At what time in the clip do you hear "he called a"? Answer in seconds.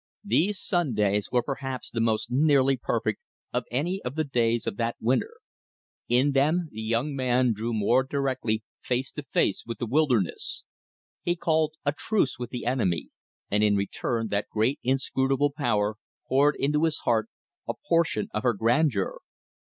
11.21-11.91